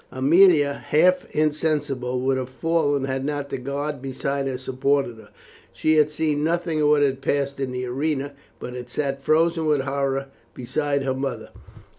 Aemilia, 0.11 0.79
half 0.87 1.29
insensible, 1.29 2.19
would 2.21 2.35
have 2.39 2.49
fallen 2.49 3.03
had 3.03 3.23
not 3.23 3.49
the 3.51 3.59
guard 3.59 4.01
beside 4.01 4.47
her 4.47 4.57
supported 4.57 5.17
her. 5.17 5.29
She 5.73 5.97
had 5.97 6.09
seen 6.09 6.43
nothing 6.43 6.81
of 6.81 6.87
what 6.89 7.03
had 7.03 7.21
passed 7.21 7.59
in 7.59 7.69
the 7.71 7.85
arena, 7.85 8.33
but 8.57 8.73
had 8.73 8.89
sat 8.89 9.21
frozen 9.21 9.67
with 9.67 9.81
horror 9.81 10.29
beside 10.55 11.03
her 11.03 11.13
mother. 11.13 11.51